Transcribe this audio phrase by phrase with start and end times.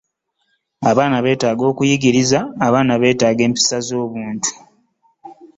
[0.89, 2.93] Abaana beetaaga okuyigiriza abaana
[3.45, 4.51] empisa zomubantu.